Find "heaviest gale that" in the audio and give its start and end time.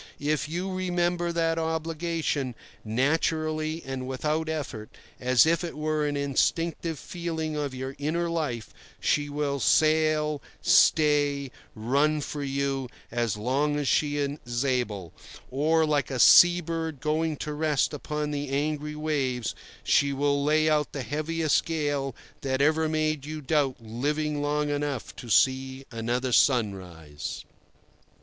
21.03-22.59